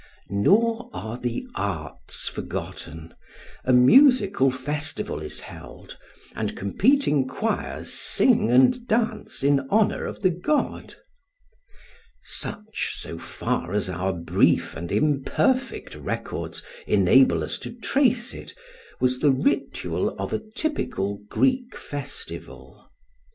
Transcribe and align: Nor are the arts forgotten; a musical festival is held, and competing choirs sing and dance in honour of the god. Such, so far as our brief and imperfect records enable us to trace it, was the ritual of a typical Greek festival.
Nor 0.31 0.89
are 0.93 1.15
the 1.15 1.45
arts 1.53 2.27
forgotten; 2.27 3.13
a 3.63 3.71
musical 3.71 4.49
festival 4.49 5.21
is 5.21 5.41
held, 5.41 5.95
and 6.33 6.57
competing 6.57 7.27
choirs 7.27 7.93
sing 7.93 8.49
and 8.49 8.87
dance 8.87 9.43
in 9.43 9.59
honour 9.69 10.05
of 10.05 10.23
the 10.23 10.31
god. 10.31 10.95
Such, 12.23 12.93
so 12.95 13.19
far 13.19 13.73
as 13.73 13.91
our 13.91 14.11
brief 14.11 14.75
and 14.75 14.91
imperfect 14.91 15.93
records 15.93 16.63
enable 16.87 17.43
us 17.43 17.59
to 17.59 17.71
trace 17.71 18.33
it, 18.33 18.55
was 18.99 19.19
the 19.19 19.29
ritual 19.29 20.15
of 20.17 20.33
a 20.33 20.41
typical 20.55 21.19
Greek 21.29 21.77
festival. 21.77 22.89